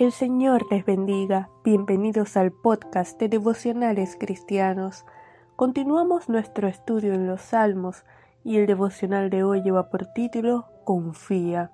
[0.00, 1.50] El Señor les bendiga.
[1.62, 5.04] Bienvenidos al podcast de devocionales cristianos.
[5.56, 8.06] Continuamos nuestro estudio en los Salmos
[8.42, 11.70] y el devocional de hoy lleva por título Confía.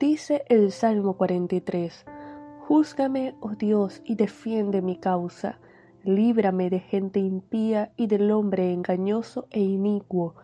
[0.00, 2.04] Dice el Salmo 43.
[2.66, 5.60] Júzgame, oh Dios, y defiende mi causa.
[6.02, 10.34] Líbrame de gente impía y del hombre engañoso e inicuo,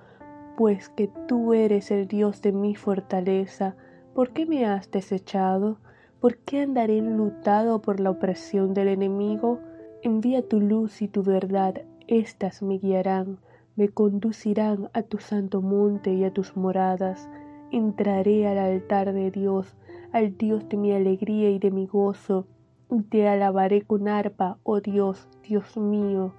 [0.56, 3.74] pues que tú eres el Dios de mi fortaleza.
[4.14, 5.80] ¿Por qué me has desechado?
[6.24, 9.60] ¿Por qué andaré enlutado por la opresión del enemigo?
[10.00, 13.40] Envía tu luz y tu verdad, éstas me guiarán,
[13.76, 17.28] me conducirán a tu santo monte y a tus moradas.
[17.70, 19.76] Entraré al altar de Dios,
[20.12, 22.46] al Dios de mi alegría y de mi gozo,
[22.90, 26.32] y te alabaré con arpa, oh Dios, Dios mío.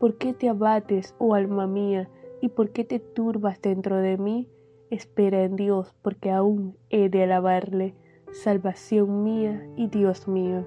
[0.00, 2.08] ¿Por qué te abates, oh alma mía,
[2.40, 4.48] y por qué te turbas dentro de mí?
[4.90, 7.94] Espera en Dios, porque aún he de alabarle
[8.32, 10.66] salvación mía y Dios mío.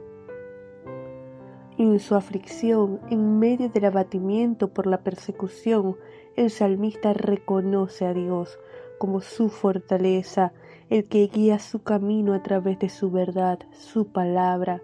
[1.77, 5.97] En su aflicción, en medio del abatimiento por la persecución,
[6.35, 8.57] el salmista reconoce a Dios
[8.97, 10.53] como su fortaleza,
[10.89, 14.81] el que guía su camino a través de su verdad, su palabra.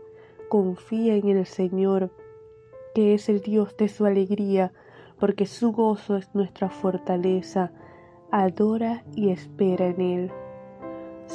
[0.49, 2.11] Confía en el Señor,
[2.93, 4.73] que es el Dios de su alegría,
[5.17, 7.71] porque su gozo es nuestra fortaleza.
[8.31, 10.31] Adora y espera en Él.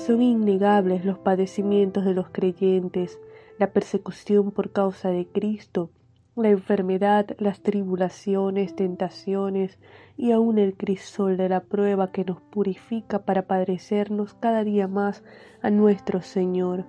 [0.05, 3.19] Son innegables los padecimientos de los creyentes,
[3.59, 5.91] la persecución por causa de Cristo,
[6.37, 9.81] la enfermedad, las tribulaciones, tentaciones
[10.17, 15.25] y aun el crisol de la prueba que nos purifica para padecernos cada día más
[15.63, 16.85] a nuestro Señor.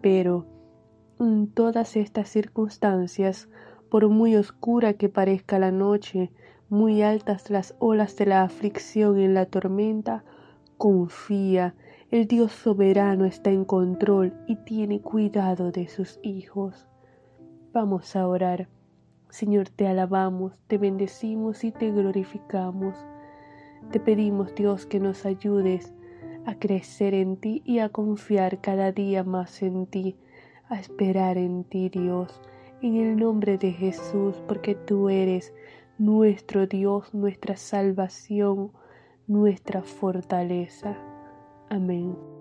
[0.00, 0.46] Pero
[1.18, 3.50] en todas estas circunstancias,
[3.90, 6.30] por muy oscura que parezca la noche,
[6.70, 10.24] muy altas las olas de la aflicción en la tormenta,
[10.78, 11.74] confía
[12.10, 16.88] el Dios soberano está en control y tiene cuidado de sus hijos.
[17.74, 18.68] Vamos a orar.
[19.28, 22.96] Señor, te alabamos, te bendecimos y te glorificamos.
[23.90, 25.92] Te pedimos, Dios, que nos ayudes
[26.46, 30.16] a crecer en ti y a confiar cada día más en ti,
[30.70, 32.40] a esperar en ti, Dios,
[32.80, 35.52] en el nombre de Jesús, porque tú eres
[35.98, 38.72] nuestro Dios, nuestra salvación,
[39.26, 40.96] nuestra fortaleza.
[41.70, 42.37] Amém.